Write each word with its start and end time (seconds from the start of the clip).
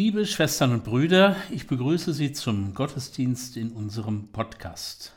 Liebe 0.00 0.26
Schwestern 0.26 0.70
und 0.70 0.84
Brüder, 0.84 1.34
ich 1.50 1.66
begrüße 1.66 2.12
Sie 2.12 2.30
zum 2.30 2.72
Gottesdienst 2.72 3.56
in 3.56 3.72
unserem 3.72 4.28
Podcast. 4.28 5.12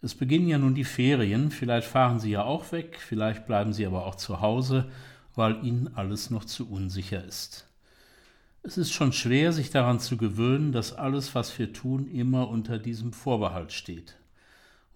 Es 0.00 0.14
beginnen 0.14 0.48
ja 0.48 0.56
nun 0.56 0.74
die 0.74 0.84
Ferien, 0.84 1.50
vielleicht 1.50 1.86
fahren 1.86 2.18
Sie 2.18 2.30
ja 2.30 2.42
auch 2.42 2.72
weg, 2.72 2.98
vielleicht 3.06 3.44
bleiben 3.44 3.74
Sie 3.74 3.84
aber 3.84 4.06
auch 4.06 4.14
zu 4.14 4.40
Hause, 4.40 4.90
weil 5.34 5.62
Ihnen 5.62 5.90
alles 5.94 6.30
noch 6.30 6.46
zu 6.46 6.70
unsicher 6.70 7.22
ist. 7.22 7.66
Es 8.62 8.78
ist 8.78 8.92
schon 8.92 9.12
schwer, 9.12 9.52
sich 9.52 9.68
daran 9.72 10.00
zu 10.00 10.16
gewöhnen, 10.16 10.72
dass 10.72 10.94
alles, 10.94 11.34
was 11.34 11.58
wir 11.58 11.74
tun, 11.74 12.10
immer 12.10 12.48
unter 12.48 12.78
diesem 12.78 13.12
Vorbehalt 13.12 13.74
steht. 13.74 14.16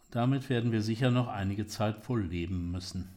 Und 0.07 0.15
damit 0.15 0.49
werden 0.49 0.73
wir 0.73 0.81
sicher 0.81 1.11
noch 1.11 1.29
einige 1.29 1.67
Zeit 1.67 2.09
wohl 2.09 2.23
leben 2.23 2.73
müssen. 2.73 3.11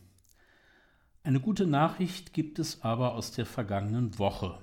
Eine 1.24 1.40
gute 1.40 1.66
Nachricht 1.66 2.34
gibt 2.34 2.60
es 2.60 2.82
aber 2.82 3.14
aus 3.14 3.32
der 3.32 3.46
vergangenen 3.46 4.20
Woche. 4.20 4.58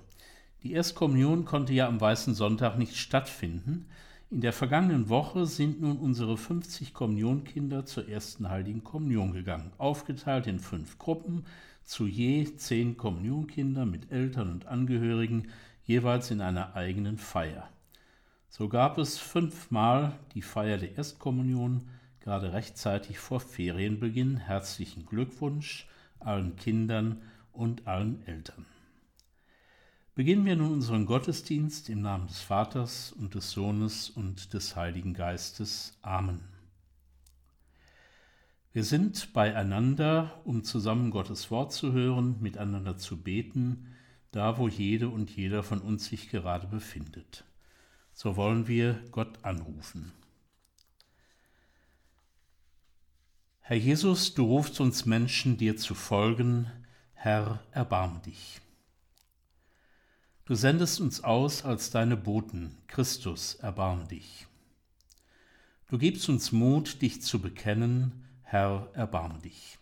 Die 0.63 0.75
Erstkommunion 0.75 1.45
konnte 1.45 1.73
ja 1.73 1.89
am 1.89 2.01
Weißen 2.01 2.35
Sonntag 2.35 2.79
nicht 2.79 2.97
stattfinden. 2.97 3.87
In 4.31 4.41
der 4.41 4.53
vergangenen 4.53 5.09
Woche 5.09 5.47
sind 5.47 5.81
nun 5.81 5.99
unsere 5.99 6.37
50 6.37 6.95
Kommunionkinder 6.95 7.85
zur 7.85 8.09
ersten 8.09 8.49
Heiligen 8.49 8.85
Kommunion 8.85 9.33
gegangen, 9.33 9.73
aufgeteilt 9.79 10.47
in 10.47 10.61
fünf 10.61 10.99
Gruppen, 10.99 11.47
zu 11.83 12.07
je 12.07 12.45
zehn 12.57 12.97
Kommunionkinder 12.97 13.85
mit 13.87 14.13
Eltern 14.13 14.51
und 14.51 14.67
Angehörigen, 14.67 15.49
jeweils 15.85 16.31
in 16.31 16.41
einer 16.41 16.77
eigenen 16.77 17.19
Feier. 17.19 17.69
So 18.49 18.69
gab 18.69 18.99
es 18.99 19.19
fünfmal 19.19 20.13
die 20.35 20.43
Feier 20.43 20.79
der 20.79 20.97
Erstkommunion, 20.97 21.89
gerade 22.21 22.53
rechtzeitig 22.53 23.19
vor 23.19 23.41
Ferienbeginn. 23.41 24.37
Herzlichen 24.37 25.07
Glückwunsch 25.07 25.89
allen 26.21 26.55
Kindern 26.55 27.21
und 27.53 27.89
allen 27.89 28.25
Eltern. 28.27 28.65
Beginnen 30.15 30.45
wir 30.45 30.57
nun 30.57 30.73
unseren 30.73 31.07
Gottesdienst 31.07 31.89
im 31.89 32.03
Namen 32.03 32.27
des 32.27 32.43
Vaters 32.43 33.13
und 33.13 33.35
des 33.35 33.51
Sohnes 33.51 34.11
und 34.11 34.53
des 34.53 34.77
Heiligen 34.77 35.15
Geistes. 35.15 35.97
Amen. 36.03 36.45
Wir 38.75 38.85
sind 38.85 39.33
beieinander, 39.33 40.41
um 40.45 40.65
zusammen 40.65 41.11
Gottes 41.11 41.51
Wort 41.51 41.73
zu 41.73 41.93
hören, 41.93 42.37
miteinander 42.41 42.99
zu 42.99 43.23
beten, 43.23 43.95
da 44.33 44.59
wo 44.59 44.69
jede 44.69 45.09
und 45.09 45.31
jeder 45.31 45.63
von 45.63 45.81
uns 45.81 46.07
sich 46.07 46.29
gerade 46.29 46.67
befindet. 46.67 47.45
So 48.13 48.37
wollen 48.37 48.69
wir 48.69 49.03
Gott 49.13 49.43
anrufen. 49.43 50.13
Herr 53.61 53.79
Jesus, 53.79 54.35
du 54.35 54.45
rufst 54.45 54.79
uns 54.81 55.07
Menschen, 55.07 55.57
dir 55.57 55.79
zu 55.79 55.95
folgen. 55.95 56.71
Herr, 57.15 57.61
erbarm 57.73 58.21
dich. 58.23 58.62
Du 60.45 60.57
sendest 60.57 61.01
uns 61.01 61.23
aus 61.23 61.65
als 61.65 61.91
deine 61.91 62.17
Boten. 62.17 62.77
Christus, 62.89 63.55
erbarm 63.55 64.09
dich. 64.09 64.47
Du 65.87 65.99
gibst 65.99 66.29
uns 66.29 66.51
Mut, 66.51 67.01
dich 67.01 67.23
zu 67.23 67.41
bekennen. 67.41 68.25
Herr, 68.43 68.89
erbarm 68.93 69.41
dich. 69.41 69.79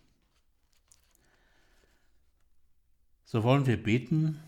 So 3.24 3.42
wollen 3.42 3.64
wir 3.64 3.82
beten. 3.82 4.42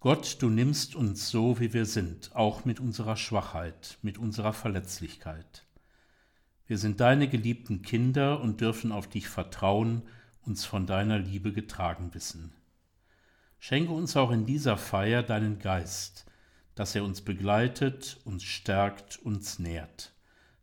Gott, 0.00 0.38
du 0.40 0.48
nimmst 0.48 0.96
uns 0.96 1.28
so, 1.28 1.60
wie 1.60 1.72
wir 1.72 1.86
sind, 1.86 2.34
auch 2.34 2.64
mit 2.64 2.80
unserer 2.80 3.16
Schwachheit, 3.16 3.98
mit 4.02 4.18
unserer 4.18 4.52
Verletzlichkeit. 4.52 5.64
Wir 6.66 6.76
sind 6.76 6.98
deine 6.98 7.28
geliebten 7.28 7.82
Kinder 7.82 8.40
und 8.40 8.60
dürfen 8.60 8.90
auf 8.90 9.06
dich 9.06 9.28
vertrauen, 9.28 10.02
uns 10.40 10.64
von 10.64 10.86
deiner 10.86 11.20
Liebe 11.20 11.52
getragen 11.52 12.14
wissen. 12.14 12.52
Schenke 13.64 13.92
uns 13.92 14.16
auch 14.16 14.32
in 14.32 14.44
dieser 14.44 14.76
Feier 14.76 15.22
deinen 15.22 15.60
Geist, 15.60 16.26
dass 16.74 16.96
er 16.96 17.04
uns 17.04 17.20
begleitet, 17.20 18.18
uns 18.24 18.42
stärkt, 18.42 19.18
uns 19.18 19.60
nährt. 19.60 20.12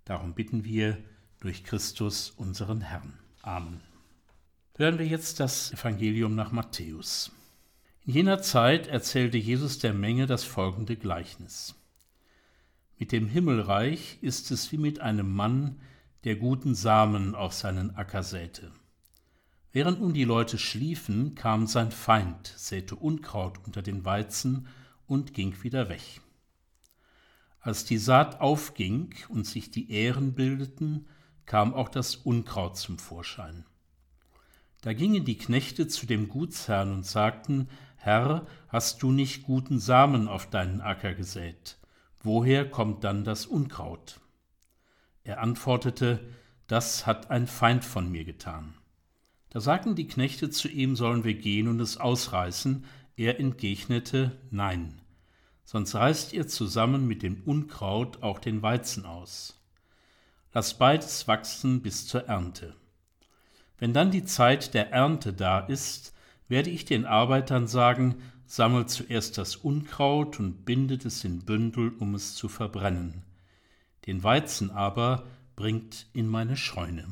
Darum 0.03 0.33
bitten 0.33 0.65
wir 0.65 0.97
durch 1.39 1.63
Christus 1.63 2.29
unseren 2.29 2.81
Herrn. 2.81 3.17
Amen. 3.41 3.79
Hören 4.75 4.99
wir 4.99 5.05
jetzt 5.07 5.39
das 5.39 5.71
Evangelium 5.71 6.35
nach 6.35 6.51
Matthäus. 6.51 7.31
In 8.05 8.15
jener 8.15 8.41
Zeit 8.41 8.87
erzählte 8.87 9.37
Jesus 9.37 9.79
der 9.79 9.93
Menge 9.93 10.25
das 10.25 10.43
folgende 10.43 10.97
Gleichnis. 10.97 11.75
Mit 12.97 13.13
dem 13.13 13.29
Himmelreich 13.29 14.17
ist 14.21 14.51
es 14.51 14.73
wie 14.73 14.77
mit 14.77 14.99
einem 14.99 15.33
Mann, 15.33 15.79
der 16.25 16.35
guten 16.35 16.75
Samen 16.75 17.33
auf 17.33 17.53
seinen 17.53 17.95
Acker 17.95 18.23
säte. 18.23 18.73
Während 19.71 20.01
nun 20.01 20.13
die 20.13 20.23
Leute 20.23 20.57
schliefen, 20.57 21.35
kam 21.35 21.67
sein 21.67 21.91
Feind, 21.91 22.53
säte 22.55 22.95
Unkraut 22.95 23.59
unter 23.65 23.81
den 23.81 24.03
Weizen 24.03 24.67
und 25.05 25.33
ging 25.33 25.63
wieder 25.63 25.89
weg. 25.89 26.21
Als 27.59 27.85
die 27.85 27.97
Saat 27.97 28.41
aufging 28.41 29.13
und 29.27 29.45
sich 29.45 29.69
die 29.69 29.91
Ähren 29.91 30.33
bildeten, 30.33 31.07
kam 31.45 31.73
auch 31.73 31.89
das 31.89 32.15
Unkraut 32.15 32.77
zum 32.77 32.97
Vorschein. 32.97 33.65
Da 34.81 34.93
gingen 34.93 35.25
die 35.25 35.37
Knechte 35.37 35.87
zu 35.87 36.05
dem 36.05 36.29
Gutsherrn 36.29 36.93
und 36.93 37.05
sagten, 37.05 37.69
Herr, 37.97 38.47
hast 38.69 39.03
du 39.03 39.11
nicht 39.11 39.43
guten 39.43 39.79
Samen 39.79 40.27
auf 40.27 40.49
deinen 40.49 40.79
Acker 40.79 41.13
gesät? 41.13 41.77
Woher 42.21 42.69
kommt 42.69 43.03
dann 43.03 43.23
das 43.23 43.45
Unkraut? 43.45 44.21
Er 45.23 45.41
antwortete, 45.41 46.19
das 46.67 47.05
hat 47.05 47.29
ein 47.29 47.45
Feind 47.45 47.83
von 47.83 48.09
mir 48.09 48.23
getan. 48.23 48.78
Da 49.49 49.59
sagten 49.59 49.95
die 49.95 50.07
Knechte 50.07 50.49
zu 50.49 50.67
ihm, 50.67 50.95
sollen 50.95 51.23
wir 51.23 51.33
gehen 51.33 51.67
und 51.67 51.79
es 51.79 51.97
ausreißen? 51.97 52.85
Er 53.15 53.39
entgegnete, 53.39 54.39
nein, 54.51 55.01
sonst 55.65 55.95
reißt 55.95 56.33
ihr 56.33 56.47
zusammen 56.47 57.07
mit 57.07 57.23
dem 57.23 57.41
Unkraut 57.43 58.23
auch 58.23 58.39
den 58.39 58.61
Weizen 58.61 59.05
aus. 59.05 59.59
Lass 60.53 60.77
beides 60.77 61.27
wachsen 61.27 61.81
bis 61.81 62.07
zur 62.07 62.25
Ernte. 62.27 62.75
Wenn 63.77 63.93
dann 63.93 64.11
die 64.11 64.25
Zeit 64.25 64.73
der 64.73 64.91
Ernte 64.91 65.33
da 65.33 65.59
ist, 65.59 66.13
werde 66.47 66.69
ich 66.69 66.85
den 66.85 67.05
Arbeitern 67.05 67.67
sagen, 67.67 68.15
sammelt 68.45 68.89
zuerst 68.89 69.37
das 69.37 69.55
Unkraut 69.55 70.39
und 70.39 70.65
bindet 70.65 71.05
es 71.05 71.23
in 71.23 71.45
Bündel, 71.45 71.93
um 71.99 72.15
es 72.15 72.33
zu 72.33 72.49
verbrennen. 72.49 73.23
Den 74.07 74.23
Weizen 74.23 74.71
aber 74.71 75.27
bringt 75.55 76.07
in 76.13 76.27
meine 76.27 76.57
Scheune. 76.57 77.05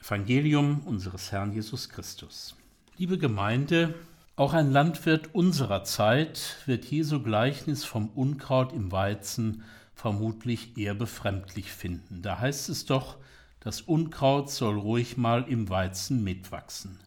Evangelium 0.00 0.80
unseres 0.86 1.32
Herrn 1.32 1.52
Jesus 1.52 1.88
Christus. 1.88 2.56
Liebe 2.96 3.18
Gemeinde, 3.18 3.94
auch 4.36 4.54
ein 4.54 4.70
Landwirt 4.70 5.34
unserer 5.34 5.84
Zeit 5.84 6.56
wird 6.66 6.84
Jesu 6.84 7.22
Gleichnis 7.22 7.84
vom 7.84 8.08
Unkraut 8.10 8.72
im 8.72 8.92
Weizen 8.92 9.64
vermutlich 9.94 10.78
eher 10.78 10.94
befremdlich 10.94 11.72
finden. 11.72 12.22
Da 12.22 12.38
heißt 12.38 12.68
es 12.68 12.86
doch, 12.86 13.16
das 13.60 13.80
Unkraut 13.80 14.50
soll 14.50 14.78
ruhig 14.78 15.16
mal 15.16 15.44
im 15.48 15.68
Weizen 15.68 16.22
mitwachsen. 16.22 17.00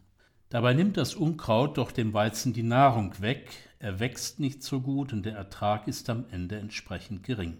Dabei 0.50 0.74
nimmt 0.74 0.98
das 0.98 1.14
Unkraut 1.14 1.78
doch 1.78 1.90
dem 1.90 2.12
Weizen 2.12 2.52
die 2.52 2.62
Nahrung 2.62 3.20
weg, 3.20 3.50
er 3.78 3.98
wächst 3.98 4.38
nicht 4.38 4.62
so 4.62 4.80
gut 4.80 5.12
und 5.12 5.24
der 5.24 5.34
Ertrag 5.34 5.88
ist 5.88 6.10
am 6.10 6.26
Ende 6.30 6.58
entsprechend 6.58 7.24
gering. 7.24 7.56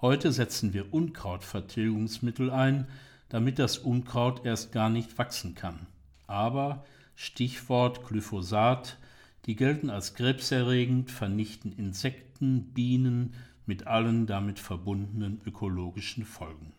Heute 0.00 0.32
setzen 0.32 0.72
wir 0.72 0.92
Unkrautvertilgungsmittel 0.94 2.50
ein, 2.50 2.88
damit 3.28 3.58
das 3.58 3.78
Unkraut 3.78 4.44
erst 4.44 4.72
gar 4.72 4.90
nicht 4.90 5.18
wachsen 5.18 5.54
kann. 5.54 5.86
Aber 6.26 6.84
Stichwort 7.14 8.06
Glyphosat, 8.06 8.98
die 9.46 9.56
gelten 9.56 9.90
als 9.90 10.14
krebserregend, 10.14 11.10
vernichten 11.10 11.72
Insekten, 11.72 12.72
Bienen 12.72 13.34
mit 13.66 13.86
allen 13.86 14.26
damit 14.26 14.58
verbundenen 14.58 15.40
ökologischen 15.44 16.24
Folgen. 16.24 16.72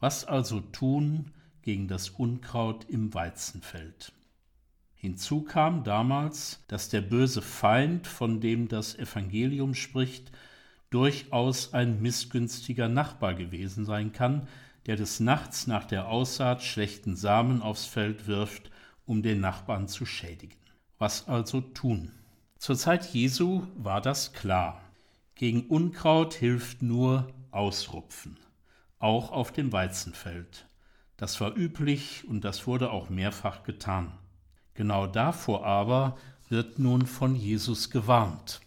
Was 0.00 0.24
also 0.24 0.60
tun 0.60 1.30
gegen 1.62 1.88
das 1.88 2.08
Unkraut 2.10 2.86
im 2.88 3.14
Weizenfeld? 3.14 4.12
Hinzu 4.94 5.42
kam 5.42 5.82
damals, 5.82 6.62
dass 6.68 6.88
der 6.88 7.00
böse 7.00 7.42
Feind, 7.42 8.06
von 8.06 8.40
dem 8.40 8.68
das 8.68 8.96
Evangelium 8.96 9.74
spricht, 9.74 10.30
durchaus 10.90 11.74
ein 11.74 12.00
missgünstiger 12.00 12.88
Nachbar 12.88 13.34
gewesen 13.34 13.84
sein 13.84 14.12
kann, 14.12 14.46
der 14.86 14.96
des 14.96 15.20
Nachts 15.20 15.66
nach 15.66 15.84
der 15.84 16.08
Aussaat 16.08 16.62
schlechten 16.62 17.16
Samen 17.16 17.62
aufs 17.62 17.86
Feld 17.86 18.26
wirft, 18.26 18.70
um 19.06 19.22
den 19.22 19.40
Nachbarn 19.40 19.88
zu 19.88 20.06
schädigen. 20.06 20.56
Was 20.98 21.28
also 21.28 21.60
tun? 21.60 22.12
Zur 22.58 22.76
Zeit 22.76 23.12
Jesu 23.12 23.66
war 23.76 24.00
das 24.00 24.32
klar. 24.32 24.80
Gegen 25.34 25.66
Unkraut 25.66 26.34
hilft 26.34 26.82
nur 26.82 27.28
Ausrupfen, 27.50 28.38
auch 28.98 29.32
auf 29.32 29.52
dem 29.52 29.72
Weizenfeld. 29.72 30.66
Das 31.16 31.40
war 31.40 31.56
üblich 31.56 32.24
und 32.28 32.44
das 32.44 32.66
wurde 32.66 32.90
auch 32.90 33.08
mehrfach 33.08 33.62
getan. 33.64 34.12
Genau 34.74 35.06
davor 35.06 35.66
aber 35.66 36.16
wird 36.48 36.78
nun 36.78 37.06
von 37.06 37.34
Jesus 37.34 37.90
gewarnt. 37.90 38.60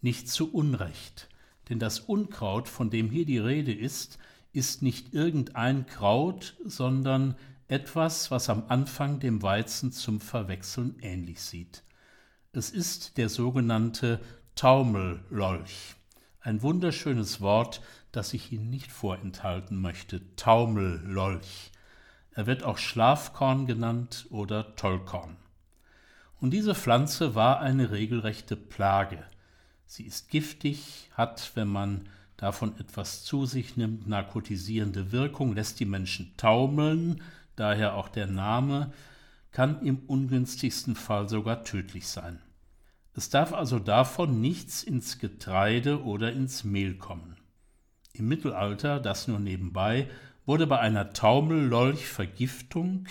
Nicht 0.00 0.28
zu 0.28 0.52
Unrecht, 0.52 1.28
denn 1.68 1.78
das 1.78 2.00
Unkraut, 2.00 2.68
von 2.68 2.90
dem 2.90 3.10
hier 3.10 3.24
die 3.24 3.38
Rede 3.38 3.72
ist, 3.72 4.18
ist 4.52 4.82
nicht 4.82 5.14
irgendein 5.14 5.86
Kraut, 5.86 6.56
sondern 6.64 7.36
etwas, 7.68 8.30
was 8.30 8.48
am 8.48 8.64
Anfang 8.68 9.20
dem 9.20 9.42
Weizen 9.42 9.92
zum 9.92 10.20
Verwechseln 10.20 10.96
ähnlich 11.00 11.40
sieht. 11.42 11.82
Es 12.52 12.70
ist 12.70 13.18
der 13.18 13.28
sogenannte 13.28 14.20
Taumellolch. 14.54 15.94
Ein 16.40 16.62
wunderschönes 16.62 17.40
Wort, 17.40 17.82
das 18.10 18.32
ich 18.32 18.52
Ihnen 18.52 18.70
nicht 18.70 18.90
vorenthalten 18.90 19.80
möchte. 19.80 20.34
Taumellolch. 20.36 21.70
Er 22.32 22.46
wird 22.46 22.62
auch 22.62 22.78
Schlafkorn 22.78 23.66
genannt 23.66 24.26
oder 24.30 24.74
Tollkorn. 24.76 25.36
Und 26.40 26.52
diese 26.52 26.74
Pflanze 26.74 27.34
war 27.34 27.60
eine 27.60 27.90
regelrechte 27.90 28.56
Plage. 28.56 29.22
Sie 29.86 30.04
ist 30.04 30.30
giftig, 30.30 31.10
hat, 31.14 31.52
wenn 31.54 31.68
man 31.68 32.08
davon 32.38 32.78
etwas 32.78 33.24
zu 33.24 33.44
sich 33.44 33.76
nimmt, 33.76 34.08
narkotisierende 34.08 35.12
Wirkung, 35.12 35.54
lässt 35.54 35.78
die 35.80 35.84
Menschen 35.84 36.32
taumeln, 36.38 37.20
daher 37.56 37.94
auch 37.94 38.08
der 38.08 38.28
Name, 38.28 38.92
kann 39.50 39.84
im 39.84 39.98
ungünstigsten 40.06 40.94
Fall 40.94 41.28
sogar 41.28 41.64
tödlich 41.64 42.06
sein. 42.06 42.38
Es 43.14 43.28
darf 43.28 43.52
also 43.52 43.78
davon 43.80 44.40
nichts 44.40 44.84
ins 44.84 45.18
Getreide 45.18 46.04
oder 46.04 46.32
ins 46.32 46.62
Mehl 46.62 46.94
kommen. 46.94 47.36
Im 48.12 48.28
Mittelalter, 48.28 49.00
das 49.00 49.26
nur 49.26 49.40
nebenbei, 49.40 50.08
wurde 50.46 50.68
bei 50.68 50.78
einer 50.78 51.12
Taumellolch-Vergiftung 51.12 53.06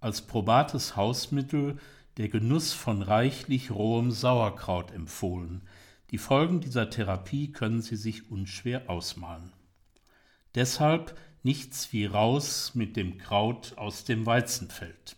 als 0.00 0.22
probates 0.22 0.96
Hausmittel 0.96 1.78
der 2.16 2.28
Genuss 2.28 2.72
von 2.72 3.02
reichlich 3.02 3.70
rohem 3.70 4.10
Sauerkraut 4.10 4.90
empfohlen. 4.90 5.60
Die 6.10 6.18
Folgen 6.18 6.60
dieser 6.60 6.90
Therapie 6.90 7.52
können 7.52 7.82
Sie 7.82 7.96
sich 7.96 8.30
unschwer 8.30 8.90
ausmalen. 8.90 9.52
Deshalb 10.56 11.16
nichts 11.44 11.92
wie 11.92 12.06
raus 12.06 12.72
mit 12.74 12.96
dem 12.96 13.18
Kraut 13.18 13.78
aus 13.78 14.04
dem 14.04 14.26
Weizenfeld. 14.26 15.16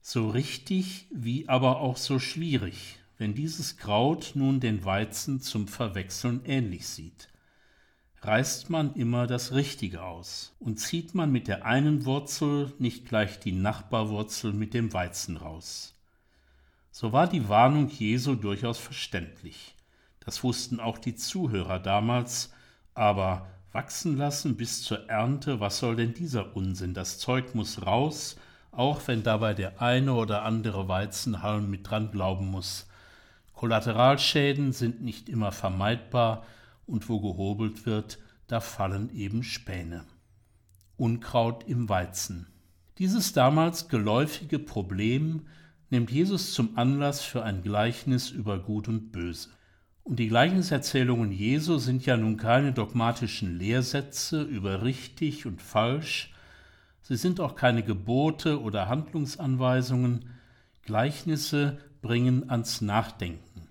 So 0.00 0.30
richtig 0.30 1.06
wie 1.12 1.48
aber 1.48 1.80
auch 1.80 1.98
so 1.98 2.18
schwierig, 2.18 2.98
wenn 3.18 3.34
dieses 3.34 3.76
Kraut 3.76 4.32
nun 4.34 4.60
den 4.60 4.84
Weizen 4.84 5.40
zum 5.42 5.68
Verwechseln 5.68 6.40
ähnlich 6.46 6.88
sieht. 6.88 7.28
Reißt 8.22 8.70
man 8.70 8.94
immer 8.94 9.26
das 9.26 9.52
Richtige 9.52 10.02
aus 10.02 10.54
und 10.58 10.78
zieht 10.78 11.14
man 11.14 11.30
mit 11.30 11.48
der 11.48 11.66
einen 11.66 12.06
Wurzel 12.06 12.72
nicht 12.78 13.06
gleich 13.06 13.38
die 13.40 13.52
Nachbarwurzel 13.52 14.54
mit 14.54 14.72
dem 14.72 14.92
Weizen 14.94 15.36
raus. 15.36 15.94
So 16.90 17.12
war 17.12 17.28
die 17.28 17.48
Warnung 17.48 17.88
Jesu 17.88 18.34
durchaus 18.34 18.78
verständlich. 18.78 19.74
Das 20.30 20.44
wussten 20.44 20.78
auch 20.78 20.98
die 20.98 21.16
Zuhörer 21.16 21.80
damals, 21.80 22.52
aber 22.94 23.48
wachsen 23.72 24.16
lassen 24.16 24.56
bis 24.56 24.80
zur 24.80 25.08
Ernte, 25.08 25.58
was 25.58 25.80
soll 25.80 25.96
denn 25.96 26.14
dieser 26.14 26.54
Unsinn? 26.54 26.94
Das 26.94 27.18
Zeug 27.18 27.56
muss 27.56 27.84
raus, 27.84 28.36
auch 28.70 29.00
wenn 29.08 29.24
dabei 29.24 29.54
der 29.54 29.82
eine 29.82 30.14
oder 30.14 30.44
andere 30.44 30.86
Weizenhalm 30.86 31.68
mit 31.68 31.90
dran 31.90 32.12
glauben 32.12 32.46
muss. 32.46 32.86
Kollateralschäden 33.54 34.70
sind 34.70 35.02
nicht 35.02 35.28
immer 35.28 35.50
vermeidbar, 35.50 36.44
und 36.86 37.08
wo 37.08 37.18
gehobelt 37.18 37.84
wird, 37.84 38.20
da 38.46 38.60
fallen 38.60 39.12
eben 39.12 39.42
Späne. 39.42 40.04
Unkraut 40.96 41.64
im 41.64 41.88
Weizen. 41.88 42.46
Dieses 42.98 43.32
damals 43.32 43.88
geläufige 43.88 44.60
Problem 44.60 45.48
nimmt 45.88 46.12
Jesus 46.12 46.52
zum 46.52 46.78
Anlass 46.78 47.20
für 47.20 47.42
ein 47.42 47.64
Gleichnis 47.64 48.30
über 48.30 48.60
Gut 48.60 48.86
und 48.86 49.10
Böse. 49.10 49.48
Und 50.02 50.18
die 50.18 50.28
Gleichniserzählungen 50.28 51.30
Jesu 51.30 51.78
sind 51.78 52.06
ja 52.06 52.16
nun 52.16 52.36
keine 52.36 52.72
dogmatischen 52.72 53.58
Lehrsätze 53.58 54.42
über 54.42 54.82
richtig 54.82 55.46
und 55.46 55.60
falsch, 55.62 56.32
sie 57.02 57.16
sind 57.16 57.40
auch 57.40 57.54
keine 57.54 57.82
Gebote 57.82 58.60
oder 58.60 58.88
Handlungsanweisungen, 58.88 60.30
Gleichnisse 60.82 61.78
bringen 62.02 62.50
ans 62.50 62.80
Nachdenken. 62.80 63.68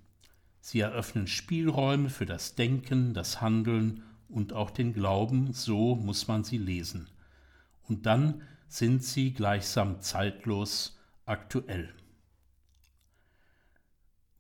Sie 0.62 0.80
eröffnen 0.80 1.28
Spielräume 1.28 2.10
für 2.10 2.26
das 2.26 2.56
Denken, 2.56 3.14
das 3.14 3.42
Handeln 3.42 4.04
und 4.28 4.54
auch 4.54 4.70
den 4.70 4.94
Glauben, 4.94 5.54
so 5.54 5.96
muss 5.96 6.28
man 6.28 6.44
sie 6.44 6.60
lesen. 6.60 7.08
Und 7.88 8.06
dann 8.06 8.44
sind 8.68 9.04
sie 9.04 9.34
gleichsam 9.34 10.00
zeitlos 10.02 11.00
aktuell. 11.26 11.90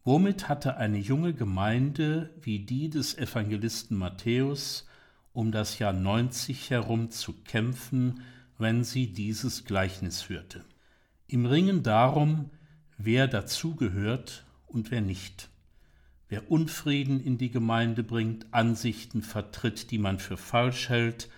Womit 0.05 0.47
hatte 0.47 0.77
eine 0.77 0.97
junge 0.97 1.33
Gemeinde 1.33 2.33
wie 2.41 2.59
die 2.59 2.89
des 2.89 3.17
Evangelisten 3.17 3.97
Matthäus 3.97 4.87
um 5.33 5.51
das 5.51 5.77
Jahr 5.77 5.93
90 5.93 6.69
herum 6.69 7.11
zu 7.11 7.33
kämpfen, 7.43 8.21
wenn 8.57 8.83
sie 8.83 9.11
dieses 9.11 9.65
Gleichnis 9.65 10.29
hörte? 10.29 10.63
Im 11.27 11.45
Ringen 11.45 11.83
darum, 11.83 12.49
wer 12.97 13.27
dazugehört 13.27 14.45
und 14.67 14.89
wer 14.89 15.01
nicht. 15.01 15.49
Wer 16.29 16.49
Unfrieden 16.49 17.19
in 17.19 17.37
die 17.37 17.51
Gemeinde 17.51 18.03
bringt, 18.03 18.53
Ansichten 18.53 19.21
vertritt, 19.21 19.91
die 19.91 19.97
man 19.97 20.17
für 20.17 20.37
falsch 20.37 20.87
hält, 20.87 21.29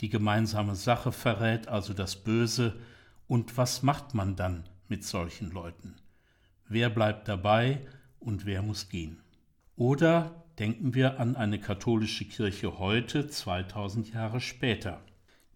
die 0.00 0.08
gemeinsame 0.08 0.74
Sache 0.74 1.12
verrät, 1.12 1.68
also 1.68 1.94
das 1.94 2.16
Böse, 2.16 2.74
und 3.28 3.56
was 3.56 3.82
macht 3.82 4.14
man 4.14 4.34
dann 4.36 4.64
mit 4.88 5.04
solchen 5.04 5.50
Leuten? 5.50 5.94
Wer 6.68 6.90
bleibt 6.90 7.28
dabei 7.28 7.86
und 8.20 8.46
wer 8.46 8.62
muss 8.62 8.88
gehen. 8.88 9.18
Oder 9.76 10.44
denken 10.58 10.94
wir 10.94 11.20
an 11.20 11.36
eine 11.36 11.58
katholische 11.58 12.24
Kirche 12.24 12.78
heute, 12.78 13.28
2000 13.28 14.12
Jahre 14.12 14.40
später, 14.40 15.00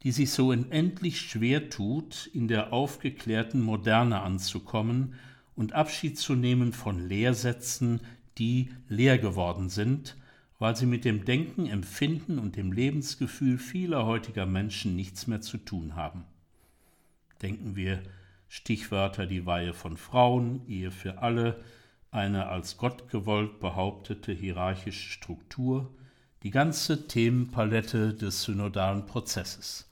die 0.02 0.12
sich 0.12 0.30
so 0.30 0.48
unendlich 0.48 1.20
schwer 1.20 1.70
tut, 1.70 2.30
in 2.32 2.48
der 2.48 2.72
aufgeklärten 2.72 3.60
Moderne 3.60 4.20
anzukommen 4.20 5.14
und 5.54 5.72
Abschied 5.72 6.18
zu 6.18 6.34
nehmen 6.34 6.72
von 6.72 7.08
Lehrsätzen, 7.08 8.00
die 8.38 8.70
leer 8.88 9.18
geworden 9.18 9.68
sind, 9.68 10.16
weil 10.58 10.76
sie 10.76 10.86
mit 10.86 11.04
dem 11.04 11.24
Denken, 11.24 11.66
Empfinden 11.66 12.38
und 12.38 12.56
dem 12.56 12.72
Lebensgefühl 12.72 13.58
vieler 13.58 14.06
heutiger 14.06 14.46
Menschen 14.46 14.96
nichts 14.96 15.26
mehr 15.26 15.40
zu 15.40 15.58
tun 15.58 15.96
haben. 15.96 16.24
Denken 17.42 17.74
wir 17.74 18.02
Stichwörter 18.48 19.26
die 19.26 19.46
Weihe 19.46 19.72
von 19.72 19.96
Frauen, 19.96 20.66
Ehe 20.68 20.90
für 20.90 21.18
alle, 21.18 21.64
eine 22.12 22.48
als 22.48 22.76
Gott 22.76 23.08
gewollt 23.08 23.58
behauptete 23.58 24.32
hierarchische 24.32 25.10
Struktur, 25.10 25.90
die 26.42 26.50
ganze 26.50 27.08
Themenpalette 27.08 28.12
des 28.14 28.42
synodalen 28.42 29.06
Prozesses. 29.06 29.88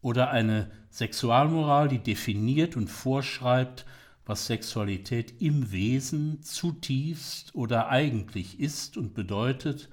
Oder 0.00 0.30
eine 0.30 0.70
Sexualmoral, 0.90 1.88
die 1.88 1.98
definiert 1.98 2.76
und 2.76 2.88
vorschreibt, 2.88 3.84
was 4.24 4.46
Sexualität 4.46 5.42
im 5.42 5.70
Wesen 5.70 6.42
zutiefst 6.42 7.54
oder 7.54 7.88
eigentlich 7.88 8.58
ist 8.58 8.96
und 8.96 9.12
bedeutet 9.12 9.90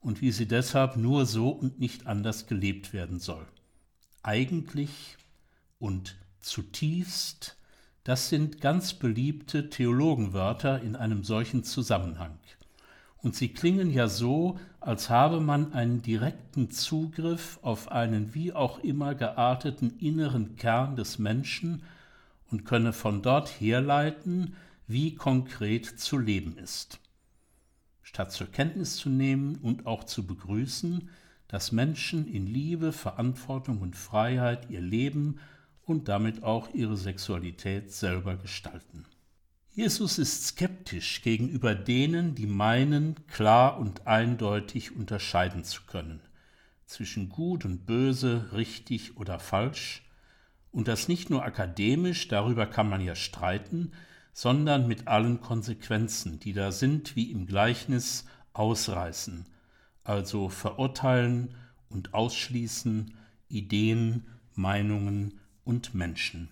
und 0.00 0.20
wie 0.20 0.32
sie 0.32 0.46
deshalb 0.46 0.96
nur 0.96 1.26
so 1.26 1.50
und 1.50 1.78
nicht 1.78 2.08
anders 2.08 2.48
gelebt 2.48 2.92
werden 2.92 3.20
soll. 3.20 3.46
Eigentlich 4.24 5.16
und 5.78 6.16
zutiefst 6.40 7.56
das 8.08 8.30
sind 8.30 8.62
ganz 8.62 8.94
beliebte 8.94 9.68
Theologenwörter 9.68 10.80
in 10.80 10.96
einem 10.96 11.24
solchen 11.24 11.62
Zusammenhang. 11.62 12.38
Und 13.18 13.36
sie 13.36 13.50
klingen 13.50 13.90
ja 13.90 14.08
so, 14.08 14.58
als 14.80 15.10
habe 15.10 15.40
man 15.40 15.74
einen 15.74 16.00
direkten 16.00 16.70
Zugriff 16.70 17.58
auf 17.60 17.92
einen 17.92 18.34
wie 18.34 18.54
auch 18.54 18.78
immer 18.78 19.14
gearteten 19.14 19.98
inneren 19.98 20.56
Kern 20.56 20.96
des 20.96 21.18
Menschen 21.18 21.82
und 22.50 22.64
könne 22.64 22.94
von 22.94 23.20
dort 23.20 23.50
herleiten, 23.60 24.56
wie 24.86 25.14
konkret 25.14 25.84
zu 25.84 26.16
leben 26.16 26.56
ist. 26.56 27.00
Statt 28.00 28.32
zur 28.32 28.46
Kenntnis 28.46 28.96
zu 28.96 29.10
nehmen 29.10 29.56
und 29.56 29.84
auch 29.84 30.02
zu 30.02 30.26
begrüßen, 30.26 31.10
dass 31.46 31.72
Menschen 31.72 32.26
in 32.26 32.46
Liebe, 32.46 32.92
Verantwortung 32.92 33.82
und 33.82 33.96
Freiheit 33.96 34.70
ihr 34.70 34.80
Leben 34.80 35.40
und 35.88 36.08
damit 36.08 36.42
auch 36.42 36.72
ihre 36.74 36.96
Sexualität 36.96 37.92
selber 37.92 38.36
gestalten. 38.36 39.06
Jesus 39.70 40.18
ist 40.18 40.46
skeptisch 40.46 41.22
gegenüber 41.22 41.74
denen, 41.74 42.34
die 42.34 42.46
meinen, 42.46 43.14
klar 43.28 43.78
und 43.78 44.06
eindeutig 44.06 44.96
unterscheiden 44.96 45.64
zu 45.64 45.82
können 45.86 46.20
zwischen 46.88 47.28
gut 47.28 47.64
und 47.64 47.86
böse, 47.86 48.50
richtig 48.52 49.16
oder 49.16 49.38
falsch, 49.38 50.02
und 50.72 50.88
das 50.88 51.08
nicht 51.08 51.30
nur 51.30 51.44
akademisch, 51.44 52.28
darüber 52.28 52.66
kann 52.66 52.88
man 52.88 53.00
ja 53.00 53.14
streiten, 53.14 53.92
sondern 54.32 54.86
mit 54.86 55.06
allen 55.08 55.40
Konsequenzen, 55.40 56.40
die 56.40 56.52
da 56.52 56.72
sind, 56.72 57.16
wie 57.16 57.30
im 57.30 57.46
Gleichnis 57.46 58.26
ausreißen, 58.52 59.46
also 60.04 60.48
verurteilen 60.48 61.54
und 61.88 62.14
ausschließen, 62.14 63.14
Ideen, 63.48 64.26
Meinungen 64.54 65.40
und 65.68 65.94
Menschen. 65.94 66.48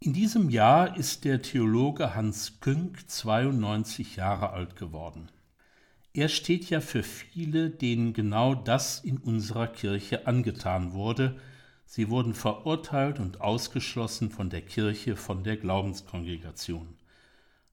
In 0.00 0.14
diesem 0.14 0.48
Jahr 0.48 0.96
ist 0.96 1.26
der 1.26 1.42
Theologe 1.42 2.14
Hans 2.14 2.60
Künk 2.60 3.10
92 3.10 4.16
Jahre 4.16 4.50
alt 4.50 4.74
geworden. 4.74 5.28
Er 6.14 6.30
steht 6.30 6.70
ja 6.70 6.80
für 6.80 7.02
viele, 7.02 7.68
denen 7.68 8.14
genau 8.14 8.54
das 8.54 9.00
in 9.00 9.18
unserer 9.18 9.66
Kirche 9.66 10.26
angetan 10.26 10.94
wurde. 10.94 11.38
Sie 11.84 12.08
wurden 12.08 12.32
verurteilt 12.32 13.20
und 13.20 13.42
ausgeschlossen 13.42 14.30
von 14.30 14.48
der 14.48 14.62
Kirche, 14.62 15.14
von 15.14 15.44
der 15.44 15.58
Glaubenskongregation. 15.58 16.96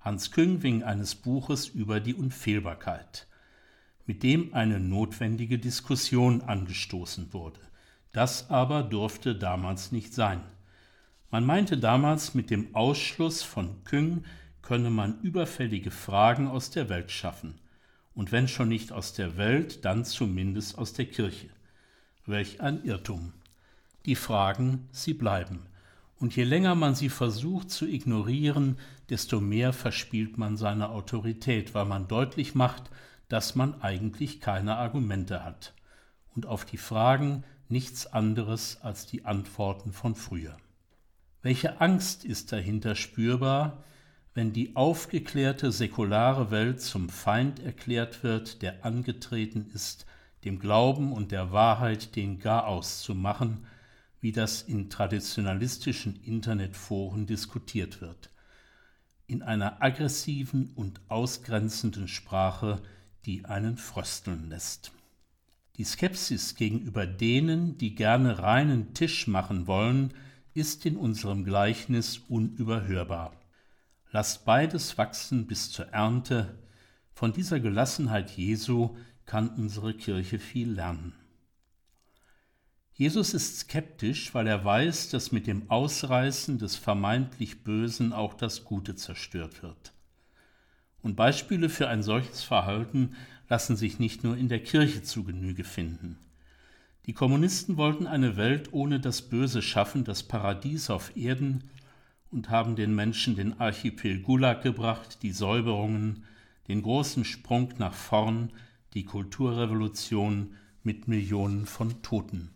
Hans 0.01 0.31
Küng 0.31 0.61
wegen 0.61 0.83
eines 0.83 1.15
Buches 1.15 1.69
über 1.69 2.01
die 2.01 2.15
Unfehlbarkeit, 2.15 3.27
mit 4.05 4.23
dem 4.23 4.53
eine 4.53 4.81
notwendige 4.81 5.57
Diskussion 5.57 6.41
angestoßen 6.41 7.31
wurde. 7.31 7.61
Das 8.13 8.49
aber 8.49 8.83
durfte 8.83 9.35
damals 9.35 9.91
nicht 9.91 10.13
sein. 10.13 10.41
Man 11.31 11.45
meinte 11.45 11.79
damals, 11.79 12.35
mit 12.35 12.51
dem 12.51 12.75
Ausschluss 12.75 13.41
von 13.41 13.83
Küng 13.83 14.23
könne 14.61 14.91
man 14.91 15.19
überfällige 15.21 15.89
Fragen 15.89 16.47
aus 16.47 16.69
der 16.69 16.89
Welt 16.89 17.09
schaffen. 17.09 17.55
Und 18.13 18.31
wenn 18.31 18.47
schon 18.47 18.69
nicht 18.69 18.91
aus 18.91 19.13
der 19.13 19.35
Welt, 19.35 19.83
dann 19.83 20.05
zumindest 20.05 20.77
aus 20.77 20.93
der 20.93 21.05
Kirche. 21.05 21.49
Welch 22.27 22.61
ein 22.61 22.83
Irrtum. 22.83 23.33
Die 24.05 24.15
Fragen, 24.15 24.87
sie 24.91 25.15
bleiben. 25.15 25.65
Und 26.19 26.35
je 26.35 26.43
länger 26.43 26.75
man 26.75 26.93
sie 26.93 27.09
versucht 27.09 27.71
zu 27.71 27.87
ignorieren, 27.87 28.77
desto 29.09 29.41
mehr 29.41 29.73
verspielt 29.73 30.37
man 30.37 30.55
seine 30.55 30.89
Autorität, 30.89 31.73
weil 31.73 31.85
man 31.85 32.07
deutlich 32.07 32.53
macht, 32.53 32.91
dass 33.27 33.55
man 33.55 33.81
eigentlich 33.81 34.39
keine 34.39 34.75
Argumente 34.75 35.43
hat. 35.43 35.73
Und 36.35 36.45
auf 36.45 36.63
die 36.63 36.77
Fragen 36.77 37.43
nichts 37.69 38.07
anderes 38.07 38.79
als 38.81 39.05
die 39.05 39.25
Antworten 39.25 39.91
von 39.91 40.15
früher. 40.15 40.57
Welche 41.41 41.81
Angst 41.81 42.23
ist 42.23 42.51
dahinter 42.51 42.95
spürbar, 42.95 43.83
wenn 44.33 44.53
die 44.53 44.75
aufgeklärte 44.75 45.71
säkulare 45.71 46.51
Welt 46.51 46.81
zum 46.81 47.09
Feind 47.09 47.59
erklärt 47.59 48.23
wird, 48.23 48.61
der 48.61 48.83
angetreten 48.85 49.69
ist, 49.73 50.05
dem 50.43 50.59
Glauben 50.59 51.13
und 51.13 51.31
der 51.31 51.51
Wahrheit 51.51 52.15
den 52.15 52.39
Garaus 52.39 53.01
zu 53.01 53.13
machen, 53.13 53.65
wie 54.19 54.31
das 54.31 54.61
in 54.61 54.89
traditionalistischen 54.89 56.21
Internetforen 56.23 57.27
diskutiert 57.27 58.01
wird, 58.01 58.29
in 59.27 59.41
einer 59.41 59.83
aggressiven 59.83 60.71
und 60.75 61.01
ausgrenzenden 61.09 62.07
Sprache, 62.07 62.81
die 63.25 63.45
einen 63.45 63.77
frösteln 63.77 64.49
lässt. 64.49 64.93
Die 65.77 65.83
Skepsis 65.85 66.55
gegenüber 66.55 67.07
denen, 67.07 67.77
die 67.79 67.95
gerne 67.95 68.39
reinen 68.39 68.93
Tisch 68.93 69.27
machen 69.27 69.65
wollen, 69.65 70.13
ist 70.53 70.85
in 70.85 70.97
unserem 70.97 71.43
Gleichnis 71.43 72.19
unüberhörbar. 72.29 73.39
Lasst 74.11 74.45
beides 74.45 74.99
wachsen 74.99 75.47
bis 75.47 75.71
zur 75.71 75.87
Ernte. 75.87 76.59
Von 77.13 77.33
dieser 77.33 77.59
Gelassenheit 77.59 78.29
Jesu 78.37 78.95
kann 79.25 79.49
unsere 79.49 79.95
Kirche 79.95 80.37
viel 80.37 80.69
lernen. 80.69 81.13
Jesus 82.93 83.33
ist 83.33 83.57
skeptisch, 83.57 84.35
weil 84.35 84.45
er 84.45 84.63
weiß, 84.63 85.09
dass 85.09 85.31
mit 85.31 85.47
dem 85.47 85.71
Ausreißen 85.71 86.59
des 86.59 86.75
vermeintlich 86.75 87.63
Bösen 87.63 88.13
auch 88.13 88.35
das 88.35 88.63
Gute 88.63 88.95
zerstört 88.95 89.63
wird. 89.63 89.93
Und 91.01 91.15
Beispiele 91.15 91.69
für 91.69 91.87
ein 91.87 92.03
solches 92.03 92.43
Verhalten 92.43 93.15
lassen 93.53 93.75
sich 93.75 93.99
nicht 93.99 94.23
nur 94.23 94.35
in 94.35 94.49
der 94.49 94.63
Kirche 94.63 95.03
zu 95.03 95.23
Genüge 95.23 95.63
finden. 95.63 96.17
Die 97.05 97.13
Kommunisten 97.13 97.77
wollten 97.77 98.07
eine 98.07 98.35
Welt 98.35 98.73
ohne 98.73 98.99
das 98.99 99.21
Böse 99.21 99.61
schaffen, 99.61 100.03
das 100.03 100.23
Paradies 100.23 100.89
auf 100.89 101.15
Erden, 101.15 101.65
und 102.31 102.49
haben 102.49 102.75
den 102.75 102.95
Menschen 102.95 103.35
den 103.35 103.59
Archipel 103.59 104.21
Gulag 104.23 104.63
gebracht, 104.63 105.19
die 105.21 105.31
Säuberungen, 105.31 106.23
den 106.67 106.81
großen 106.81 107.25
Sprung 107.25 107.71
nach 107.77 107.93
vorn, 107.93 108.51
die 108.95 109.05
Kulturrevolution 109.05 110.55
mit 110.81 111.07
Millionen 111.07 111.67
von 111.67 112.01
Toten. 112.01 112.49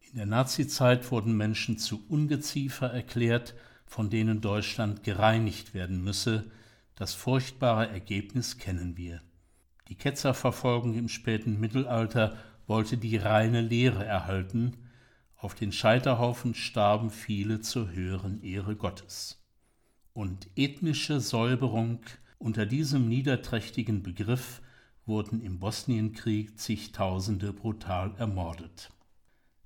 In 0.00 0.16
der 0.16 0.24
Nazizeit 0.24 1.10
wurden 1.10 1.36
Menschen 1.36 1.76
zu 1.76 2.02
Ungeziefer 2.08 2.90
erklärt, 2.90 3.54
von 3.84 4.08
denen 4.08 4.40
Deutschland 4.40 5.04
gereinigt 5.04 5.74
werden 5.74 6.02
müsse. 6.02 6.50
Das 6.94 7.12
furchtbare 7.12 7.90
Ergebnis 7.90 8.56
kennen 8.56 8.96
wir. 8.96 9.20
Die 9.92 9.98
Ketzerverfolgung 9.98 10.94
im 10.94 11.10
späten 11.10 11.60
Mittelalter 11.60 12.38
wollte 12.66 12.96
die 12.96 13.18
reine 13.18 13.60
Lehre 13.60 14.02
erhalten, 14.02 14.78
auf 15.36 15.54
den 15.54 15.70
Scheiterhaufen 15.70 16.54
starben 16.54 17.10
viele 17.10 17.60
zur 17.60 17.90
höheren 17.90 18.42
Ehre 18.42 18.74
Gottes. 18.74 19.44
Und 20.14 20.48
ethnische 20.56 21.20
Säuberung 21.20 22.00
unter 22.38 22.64
diesem 22.64 23.06
niederträchtigen 23.06 24.02
Begriff 24.02 24.62
wurden 25.04 25.42
im 25.42 25.58
Bosnienkrieg 25.58 26.58
zigtausende 26.58 27.52
brutal 27.52 28.14
ermordet. 28.16 28.90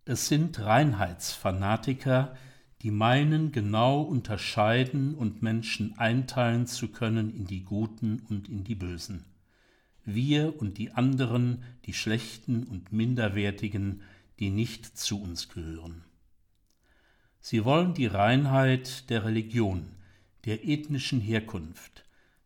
Es 0.06 0.26
sind 0.26 0.58
Reinheitsfanatiker, 0.58 2.34
die 2.82 2.90
meinen, 2.90 3.52
genau 3.52 4.02
unterscheiden 4.02 5.14
und 5.14 5.42
Menschen 5.42 5.96
einteilen 5.96 6.66
zu 6.66 6.88
können 6.88 7.32
in 7.32 7.46
die 7.46 7.62
Guten 7.62 8.26
und 8.28 8.48
in 8.48 8.64
die 8.64 8.74
Bösen 8.74 9.24
wir 10.06 10.60
und 10.60 10.78
die 10.78 10.92
anderen, 10.92 11.62
die 11.84 11.92
Schlechten 11.92 12.64
und 12.64 12.92
Minderwertigen, 12.92 14.02
die 14.38 14.50
nicht 14.50 14.96
zu 14.96 15.20
uns 15.20 15.48
gehören. 15.48 16.04
Sie 17.40 17.64
wollen 17.64 17.94
die 17.94 18.06
Reinheit 18.06 19.10
der 19.10 19.24
Religion, 19.24 19.88
der 20.44 20.66
ethnischen 20.66 21.20
Herkunft, 21.20 22.04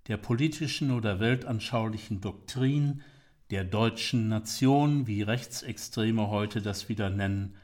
der 0.09 0.17
politischen 0.17 0.90
oder 0.90 1.21
weltanschaulichen 1.21 2.21
Doktrin, 2.21 3.02
der 3.50 3.64
deutschen 3.64 4.29
Nation, 4.29 5.07
wie 5.07 5.23
Rechtsextreme 5.23 6.29
heute 6.29 6.62
das 6.62 6.88
wieder 6.88 7.11
nennen, 7.11 7.55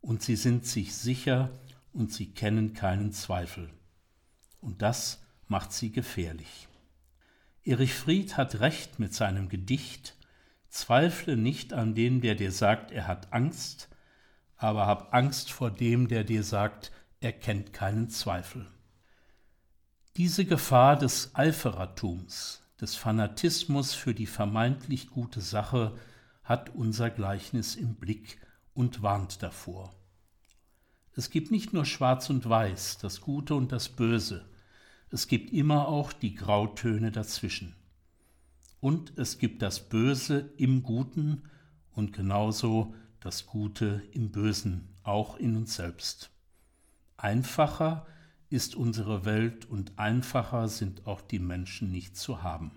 und 0.00 0.22
sie 0.22 0.36
sind 0.36 0.66
sich 0.66 0.94
sicher 0.94 1.50
und 1.92 2.12
sie 2.12 2.26
kennen 2.26 2.74
keinen 2.74 3.12
Zweifel. 3.12 3.70
Und 4.60 4.82
das 4.82 5.22
macht 5.48 5.72
sie 5.72 5.90
gefährlich. 5.90 6.68
Erich 7.66 7.94
Fried 7.94 8.36
hat 8.36 8.60
recht 8.60 8.98
mit 8.98 9.14
seinem 9.14 9.48
Gedicht 9.48 10.16
Zweifle 10.68 11.36
nicht 11.36 11.72
an 11.72 11.94
den, 11.94 12.20
der 12.20 12.34
dir 12.34 12.52
sagt, 12.52 12.90
er 12.90 13.06
hat 13.06 13.32
Angst, 13.32 13.88
aber 14.56 14.86
hab 14.86 15.14
Angst 15.14 15.50
vor 15.50 15.70
dem, 15.70 16.08
der 16.08 16.24
dir 16.24 16.42
sagt, 16.42 16.92
er 17.20 17.32
kennt 17.32 17.72
keinen 17.72 18.10
Zweifel. 18.10 18.66
Diese 20.16 20.44
Gefahr 20.44 20.96
des 20.96 21.34
Eiferertums, 21.34 22.62
des 22.80 22.96
Fanatismus 22.96 23.94
für 23.94 24.14
die 24.14 24.26
vermeintlich 24.26 25.08
gute 25.08 25.40
Sache 25.40 25.96
hat 26.42 26.70
unser 26.74 27.08
Gleichnis 27.08 27.76
im 27.76 27.94
Blick 27.94 28.40
und 28.74 29.00
warnt 29.00 29.42
davor. 29.42 29.94
Es 31.16 31.30
gibt 31.30 31.50
nicht 31.50 31.72
nur 31.72 31.86
Schwarz 31.86 32.28
und 32.28 32.46
Weiß, 32.46 32.98
das 32.98 33.22
Gute 33.22 33.54
und 33.54 33.72
das 33.72 33.88
Böse, 33.88 34.44
es 35.14 35.28
gibt 35.28 35.52
immer 35.52 35.86
auch 35.86 36.12
die 36.12 36.34
Grautöne 36.34 37.12
dazwischen. 37.12 37.76
Und 38.80 39.16
es 39.16 39.38
gibt 39.38 39.62
das 39.62 39.88
Böse 39.88 40.52
im 40.56 40.82
Guten 40.82 41.44
und 41.92 42.12
genauso 42.12 42.96
das 43.20 43.46
Gute 43.46 44.02
im 44.10 44.32
Bösen, 44.32 44.88
auch 45.04 45.36
in 45.36 45.56
uns 45.56 45.76
selbst. 45.76 46.32
Einfacher 47.16 48.08
ist 48.50 48.74
unsere 48.74 49.24
Welt 49.24 49.66
und 49.66 50.00
einfacher 50.00 50.66
sind 50.66 51.06
auch 51.06 51.20
die 51.20 51.38
Menschen 51.38 51.92
nicht 51.92 52.16
zu 52.16 52.42
haben. 52.42 52.72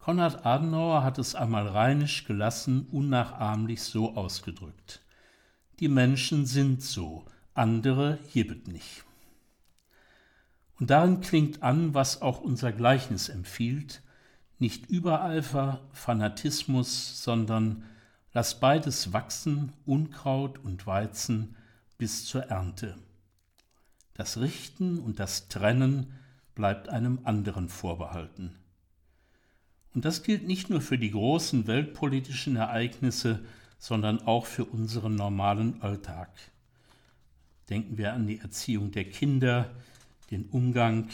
Konrad 0.00 0.44
Adenauer 0.44 1.04
hat 1.04 1.18
es 1.18 1.36
einmal 1.36 1.68
rheinisch 1.68 2.24
gelassen, 2.24 2.88
unnachahmlich 2.90 3.80
so 3.80 4.16
ausgedrückt. 4.16 5.02
Die 5.78 5.88
Menschen 5.88 6.46
sind 6.46 6.82
so, 6.82 7.26
andere 7.54 8.18
jebet 8.32 8.66
nicht. 8.66 9.06
Und 10.78 10.90
darin 10.90 11.20
klingt 11.20 11.62
an, 11.62 11.94
was 11.94 12.22
auch 12.22 12.40
unser 12.40 12.72
Gleichnis 12.72 13.28
empfiehlt, 13.28 14.02
nicht 14.58 14.86
Übereifer, 14.86 15.80
Fanatismus, 15.92 17.22
sondern 17.22 17.84
lass 18.32 18.60
beides 18.60 19.12
wachsen, 19.12 19.72
Unkraut 19.84 20.58
und 20.58 20.86
Weizen, 20.86 21.56
bis 21.98 22.26
zur 22.26 22.44
Ernte. 22.44 22.96
Das 24.14 24.38
Richten 24.38 24.98
und 24.98 25.18
das 25.18 25.48
Trennen 25.48 26.12
bleibt 26.54 26.88
einem 26.88 27.20
anderen 27.24 27.68
vorbehalten. 27.68 28.54
Und 29.94 30.04
das 30.04 30.22
gilt 30.22 30.46
nicht 30.46 30.68
nur 30.68 30.82
für 30.82 30.98
die 30.98 31.10
großen 31.10 31.66
weltpolitischen 31.66 32.56
Ereignisse, 32.56 33.40
sondern 33.78 34.20
auch 34.26 34.46
für 34.46 34.64
unseren 34.64 35.14
normalen 35.14 35.80
Alltag. 35.80 36.30
Denken 37.68 37.98
wir 37.98 38.12
an 38.12 38.26
die 38.26 38.38
Erziehung 38.38 38.90
der 38.90 39.04
Kinder, 39.04 39.70
den 40.30 40.46
Umgang 40.46 41.08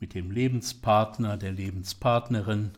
mit 0.00 0.14
dem 0.14 0.30
Lebenspartner, 0.30 1.36
der 1.36 1.52
Lebenspartnerin 1.52 2.72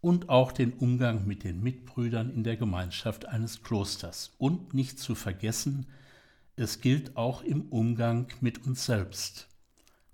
und 0.00 0.28
auch 0.28 0.52
den 0.52 0.72
Umgang 0.74 1.26
mit 1.26 1.44
den 1.44 1.62
Mitbrüdern 1.62 2.30
in 2.30 2.44
der 2.44 2.56
Gemeinschaft 2.56 3.26
eines 3.26 3.62
Klosters. 3.62 4.34
Und 4.38 4.72
nicht 4.72 4.98
zu 4.98 5.14
vergessen, 5.14 5.86
es 6.56 6.80
gilt 6.80 7.16
auch 7.16 7.42
im 7.42 7.62
Umgang 7.68 8.28
mit 8.40 8.66
uns 8.66 8.84
selbst, 8.84 9.48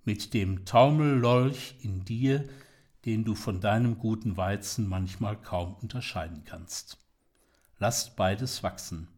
mit 0.05 0.35
dem 0.35 0.65
Taumellolch 0.65 1.77
in 1.81 2.05
dir, 2.05 2.49
den 3.05 3.25
du 3.25 3.35
von 3.35 3.61
deinem 3.61 3.99
guten 3.99 4.37
Weizen 4.37 4.89
manchmal 4.89 5.37
kaum 5.37 5.75
unterscheiden 5.75 6.43
kannst. 6.45 6.99
Lasst 7.79 8.17
beides 8.17 8.63
wachsen. 8.63 9.09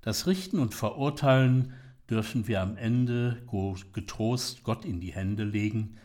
Das 0.00 0.26
Richten 0.26 0.58
und 0.58 0.74
Verurteilen 0.74 1.74
dürfen 2.10 2.46
wir 2.46 2.60
am 2.60 2.76
Ende 2.76 3.42
getrost 3.92 4.62
Gott 4.62 4.84
in 4.84 5.00
die 5.00 5.12
Hände 5.12 5.44
legen, 5.44 5.96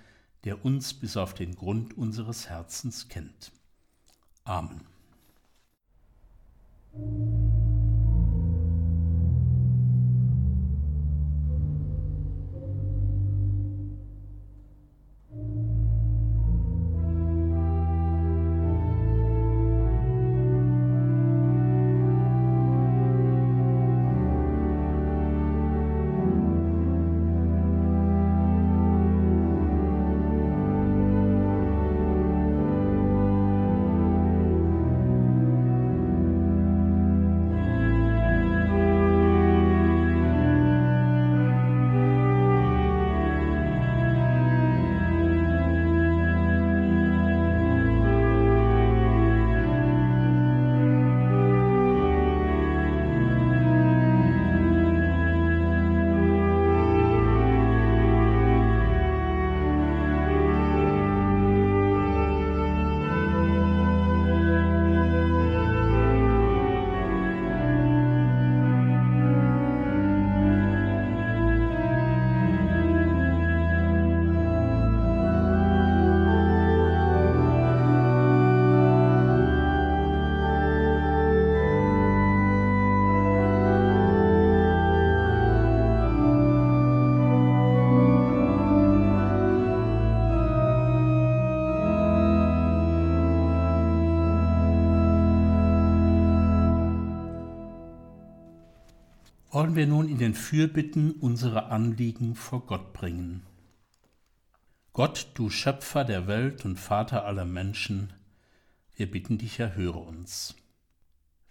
der 0.45 0.63
uns 0.63 0.93
bis 0.93 1.17
auf 1.17 1.33
den 1.33 1.55
Grund 1.55 1.97
unseres 1.97 2.49
Herzens 2.49 3.09
kennt. 3.09 3.51
Amen. 4.45 4.81
Wollen 99.59 99.75
wir 99.75 99.87
nun 99.87 100.07
in 100.07 100.19
den 100.19 100.35
Fürbitten 100.35 101.11
unsere 101.11 101.65
Anliegen 101.65 102.33
vor 102.33 102.65
Gott 102.65 102.93
bringen. 102.93 103.43
Gott, 104.93 105.31
du 105.33 105.49
Schöpfer 105.49 106.05
der 106.05 106.27
Welt 106.27 106.63
und 106.63 106.79
Vater 106.79 107.25
aller 107.25 107.43
Menschen, 107.43 108.13
wir 108.95 109.11
bitten 109.11 109.37
dich, 109.37 109.59
erhöre 109.59 109.99
uns. 109.99 110.55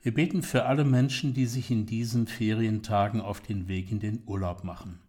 Wir 0.00 0.14
beten 0.14 0.42
für 0.42 0.64
alle 0.64 0.86
Menschen, 0.86 1.34
die 1.34 1.44
sich 1.44 1.70
in 1.70 1.84
diesen 1.84 2.26
Ferientagen 2.26 3.20
auf 3.20 3.42
den 3.42 3.68
Weg 3.68 3.92
in 3.92 4.00
den 4.00 4.22
Urlaub 4.24 4.64
machen. 4.64 5.00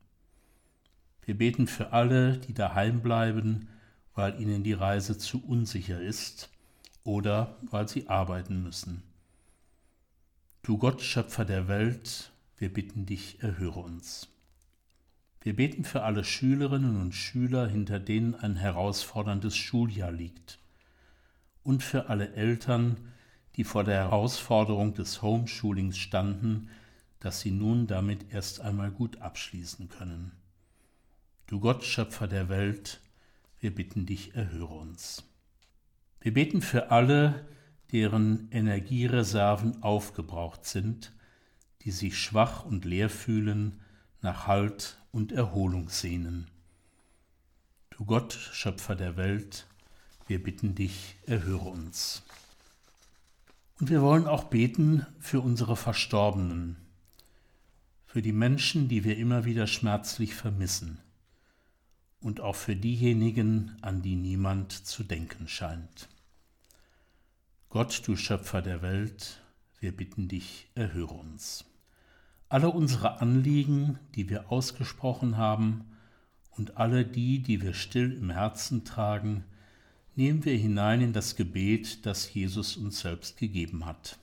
Wir 1.22 1.38
beten 1.38 1.68
für 1.68 1.94
alle, 1.94 2.38
die 2.38 2.54
daheim 2.54 3.02
bleiben, 3.02 3.70
weil 4.14 4.42
ihnen 4.42 4.62
die 4.62 4.74
Reise 4.74 5.18
zu 5.18 5.42
unsicher 5.42 6.02
ist 6.02 6.50
oder 7.06 7.60
weil 7.62 7.88
sie 7.88 8.10
arbeiten 8.10 8.62
müssen. 8.62 9.04
Du 10.64 10.78
Gott, 10.78 11.02
Schöpfer 11.02 11.46
der 11.46 11.70
Welt, 11.70 12.34
wir 12.60 12.74
bitten 12.74 13.06
dich, 13.06 13.42
erhöre 13.42 13.80
uns. 13.80 14.28
Wir 15.42 15.56
beten 15.56 15.86
für 15.86 16.04
alle 16.04 16.26
Schülerinnen 16.26 17.02
und 17.02 17.16
Schüler, 17.16 17.68
hinter 17.68 18.00
denen 18.00 18.36
ein 18.36 18.58
herausforderndes 18.58 19.56
Schuljahr 19.56 20.12
liegt, 20.12 20.60
und 21.64 21.84
für 21.84 22.10
alle 22.10 22.34
Eltern, 22.34 22.98
die 23.56 23.64
vor 23.64 23.84
der 23.86 23.96
Herausforderung 23.96 24.94
des 24.94 25.22
Homeschoolings 25.22 25.98
standen, 25.98 26.70
dass 27.20 27.40
sie 27.40 27.52
nun 27.52 27.88
damit 27.88 28.34
erst 28.34 28.60
einmal 28.62 28.92
gut 28.92 29.22
abschließen 29.22 29.88
können. 29.90 30.32
Du 31.48 31.60
Gott, 31.60 31.84
Schöpfer 31.84 32.28
der 32.28 32.50
Welt, 32.50 33.02
wir 33.60 33.74
bitten 33.74 34.06
dich, 34.06 34.36
erhöre 34.36 34.74
uns. 34.76 35.24
Wir 36.22 36.34
beten 36.34 36.62
für 36.62 36.92
alle, 36.92 37.48
deren 37.92 38.50
Energiereserven 38.52 39.82
aufgebraucht 39.84 40.66
sind, 40.66 41.14
die 41.82 41.92
sich 41.92 42.18
schwach 42.18 42.66
und 42.66 42.86
leer 42.86 43.10
fühlen, 43.10 43.80
nach 44.22 44.48
Halt 44.48 44.98
und 45.12 45.32
Erholung 45.32 45.90
sehnen. 45.90 46.48
Du 47.92 48.06
Gott, 48.06 48.34
Schöpfer 48.34 48.96
der 48.96 49.18
Welt, 49.18 49.66
wir 50.28 50.42
bitten 50.44 50.76
dich, 50.76 51.16
erhöre 51.26 51.70
uns. 51.70 52.24
Und 53.80 53.90
wir 53.90 54.02
wollen 54.02 54.28
auch 54.28 54.46
beten 54.46 55.06
für 55.20 55.42
unsere 55.42 55.76
Verstorbenen, 55.76 56.76
für 58.06 58.22
die 58.22 58.34
Menschen, 58.34 58.90
die 58.90 59.04
wir 59.04 59.18
immer 59.18 59.46
wieder 59.46 59.68
schmerzlich 59.68 60.36
vermissen, 60.36 61.00
und 62.22 62.42
auch 62.42 62.56
für 62.56 62.76
diejenigen, 62.76 63.78
an 63.82 64.02
die 64.02 64.16
niemand 64.16 64.74
zu 64.74 65.04
denken 65.04 65.48
scheint. 65.48 66.10
Gott, 67.70 68.02
du 68.06 68.16
Schöpfer 68.16 68.62
der 68.62 68.82
Welt, 68.82 69.42
wir 69.80 69.96
bitten 69.96 70.28
dich, 70.28 70.70
erhöre 70.76 71.14
uns. 71.14 71.66
Alle 72.50 72.70
unsere 72.70 73.22
Anliegen, 73.22 74.00
die 74.16 74.30
wir 74.30 74.52
ausgesprochen 74.52 75.38
haben, 75.38 75.86
und 76.52 76.78
alle 76.78 77.06
die, 77.06 77.42
die 77.42 77.62
wir 77.62 77.74
still 77.74 78.12
im 78.12 78.30
Herzen 78.30 78.84
tragen, 78.84 79.46
nehmen 80.16 80.44
wir 80.44 80.58
hinein 80.58 81.00
in 81.00 81.14
das 81.14 81.38
Gebet, 81.38 82.06
das 82.06 82.34
Jesus 82.34 82.76
uns 82.76 83.00
selbst 83.00 83.38
gegeben 83.38 83.86
hat. 83.86 84.20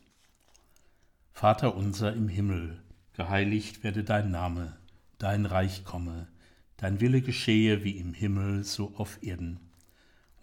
Vater 1.32 1.74
unser 1.74 2.12
im 2.12 2.28
Himmel, 2.28 2.82
geheiligt 3.14 3.82
werde 3.82 4.04
dein 4.04 4.30
Name, 4.30 4.76
dein 5.18 5.46
Reich 5.46 5.84
komme, 5.84 6.28
dein 6.76 7.00
Wille 7.00 7.22
geschehe 7.22 7.84
wie 7.84 7.96
im 7.96 8.12
Himmel 8.12 8.64
so 8.64 8.92
auf 8.96 9.22
Erden. 9.22 9.60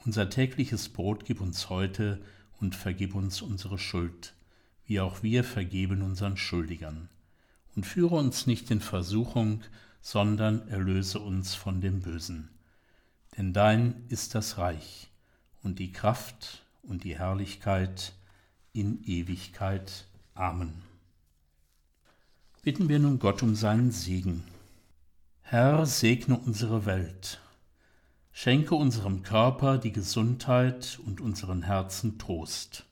Unser 0.06 0.30
tägliches 0.30 0.90
Brot 0.90 1.26
gib 1.26 1.42
uns 1.42 1.70
heute 1.70 2.22
und 2.60 2.76
vergib 2.76 3.14
uns 3.14 3.42
unsere 3.42 3.78
Schuld, 3.78 4.34
wie 4.86 5.00
auch 5.00 5.24
wir 5.24 5.44
vergeben 5.44 6.02
unseren 6.02 6.38
Schuldigern 6.38 7.10
und 7.76 7.86
führe 7.86 8.16
uns 8.16 8.48
nicht 8.48 8.70
in 8.72 8.82
Versuchung, 8.82 9.62
sondern 10.02 10.68
erlöse 10.68 11.20
uns 11.20 11.56
von 11.56 11.82
dem 11.82 12.02
Bösen. 12.02 12.50
Denn 13.38 13.54
dein 13.54 14.04
ist 14.10 14.36
das 14.36 14.58
Reich 14.58 15.10
und 15.64 15.80
die 15.80 15.92
Kraft 15.92 16.64
und 16.84 17.04
die 17.04 17.18
Herrlichkeit 17.18 18.14
in 18.74 19.04
Ewigkeit. 19.04 20.06
Amen. 20.36 20.74
Bitten 22.62 22.90
wir 22.90 23.00
nun 23.00 23.20
Gott 23.20 23.44
um 23.44 23.56
seinen 23.56 23.92
Segen. 23.92 24.44
Herr, 25.42 25.86
segne 25.86 26.38
unsere 26.38 26.86
Welt. 26.86 27.40
Schenke 28.32 28.76
unserem 28.76 29.22
Körper 29.22 29.78
die 29.78 29.92
Gesundheit 29.92 31.00
und 31.06 31.22
unseren 31.22 31.62
Herzen 31.64 32.18
Trost. 32.18 32.86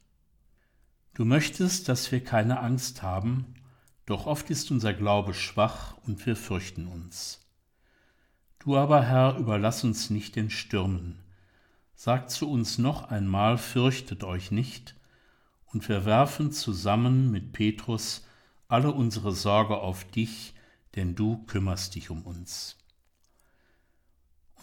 Du 1.22 1.26
möchtest, 1.26 1.88
dass 1.88 2.12
wir 2.12 2.24
keine 2.24 2.62
Angst 2.62 3.04
haben, 3.04 3.46
doch 4.08 4.26
oft 4.26 4.50
ist 4.50 4.72
unser 4.72 4.92
Glaube 4.92 5.36
schwach 5.36 5.96
und 6.08 6.26
wir 6.26 6.36
fürchten 6.36 6.88
uns. 6.88 7.48
Du 8.58 8.76
aber, 8.76 9.04
Herr, 9.04 9.38
überlass 9.38 9.84
uns 9.84 10.10
nicht 10.10 10.36
den 10.36 10.50
Stürmen. 10.50 11.20
Sag 11.94 12.32
zu 12.32 12.50
uns 12.50 12.80
noch 12.80 13.12
einmal, 13.12 13.60
fürchtet 13.60 14.24
euch 14.24 14.50
nicht, 14.50 14.96
und 15.68 15.88
wir 15.88 16.06
werfen 16.06 16.52
zusammen 16.52 17.30
mit 17.30 17.52
Petrus 17.54 18.26
alle 18.68 18.92
unsere 18.92 19.32
Sorge 19.32 19.78
auf 19.78 20.04
dich, 20.06 20.56
denn 20.96 21.14
du 21.14 21.44
kümmerst 21.46 21.94
dich 21.94 22.10
um 22.10 22.24
uns. 22.24 22.80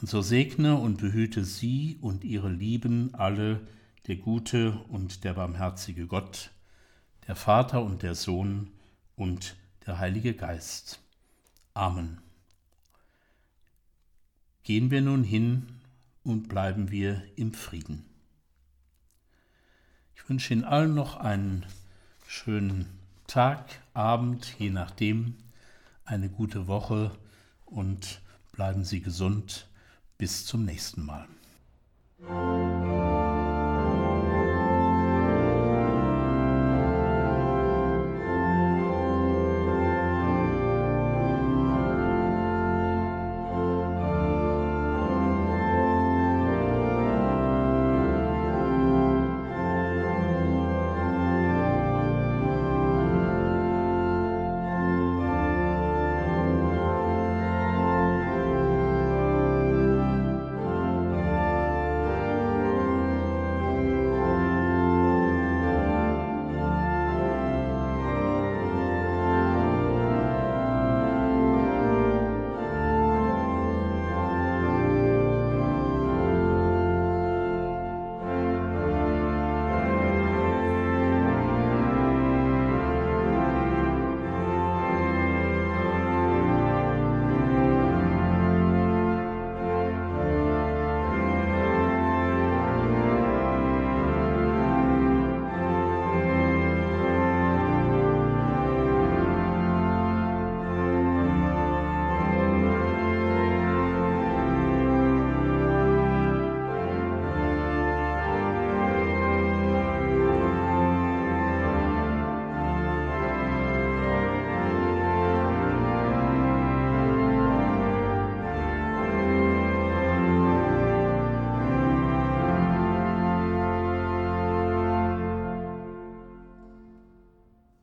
Und 0.01 0.09
so 0.09 0.23
segne 0.23 0.75
und 0.77 0.99
behüte 0.99 1.44
sie 1.44 1.99
und 2.01 2.25
ihre 2.25 2.51
Lieben 2.51 3.14
alle, 3.14 3.61
der 4.07 4.17
gute 4.17 4.73
und 4.89 5.25
der 5.25 5.35
barmherzige 5.35 6.07
Gott, 6.07 6.51
der 7.27 7.37
Vater 7.37 7.83
und 7.83 8.03
der 8.03 8.15
Sohn 8.15 8.73
und 9.17 9.57
der 9.87 9.99
Heilige 9.99 10.35
Geist. 10.35 11.01
Amen. 11.75 12.19
Gehen 14.63 14.91
wir 14.91 15.01
nun 15.01 15.25
hin 15.25 15.81
und 16.25 16.49
bleiben 16.49 16.91
wir 16.91 17.23
im 17.37 17.55
Frieden. 17.55 18.05
Ich 20.15 20.29
wünsche 20.29 20.53
Ihnen 20.53 20.65
allen 20.65 20.95
noch 20.95 21.17
einen 21.17 21.65
schönen 22.27 22.99
Tag, 23.27 23.81
Abend, 23.95 24.55
je 24.59 24.71
nachdem, 24.71 25.37
eine 26.05 26.29
gute 26.29 26.67
Woche 26.67 27.13
und 27.65 28.21
bleiben 28.53 28.85
Sie 28.85 29.01
gesund. 29.01 29.69
Bis 30.19 30.45
zum 30.45 30.65
nächsten 30.65 31.05
Mal. 31.05 31.29